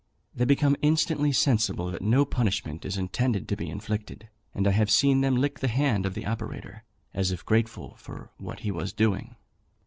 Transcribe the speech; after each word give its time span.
They 0.33 0.45
become 0.45 0.75
instantly 0.81 1.31
sensible 1.31 1.91
that 1.91 2.01
no 2.01 2.25
punishment 2.25 2.85
is 2.85 2.97
intended 2.97 3.47
to 3.47 3.55
be 3.55 3.69
inflicted, 3.69 4.29
and 4.51 4.65
I 4.67 4.71
have 4.71 4.89
seen 4.89 5.21
them 5.21 5.35
lick 5.35 5.59
the 5.59 5.67
hand 5.67 6.07
of 6.07 6.15
the 6.15 6.25
operator, 6.25 6.83
as 7.13 7.29
if 7.29 7.45
grateful 7.45 7.93
for 7.97 8.31
what 8.39 8.61
he 8.61 8.71
was 8.71 8.93
doing. 8.93 9.35